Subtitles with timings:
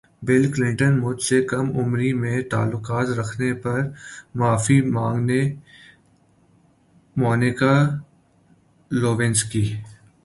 [0.21, 3.79] بل Clinton مجھ سے کم عمری میں تعلقات رکھنے پر
[4.35, 5.47] معافی مانگیں
[7.15, 7.73] مونیکا
[8.91, 9.65] لیونسکی